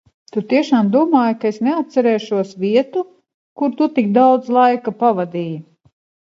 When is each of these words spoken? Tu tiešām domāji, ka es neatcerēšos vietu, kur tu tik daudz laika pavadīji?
Tu 0.35 0.41
tiešām 0.51 0.87
domāji, 0.93 1.35
ka 1.43 1.49
es 1.53 1.59
neatcerēšos 1.67 2.55
vietu, 2.63 3.03
kur 3.61 3.77
tu 3.83 3.89
tik 3.99 4.09
daudz 4.17 4.51
laika 4.59 4.95
pavadīji? 5.05 5.63